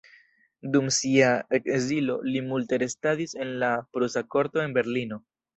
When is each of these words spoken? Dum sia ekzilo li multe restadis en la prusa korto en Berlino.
Dum 0.75 0.87
sia 0.95 1.27
ekzilo 1.57 2.17
li 2.29 2.43
multe 2.47 2.81
restadis 2.85 3.39
en 3.47 3.55
la 3.65 3.73
prusa 3.99 4.29
korto 4.37 4.65
en 4.69 4.79
Berlino. 4.81 5.25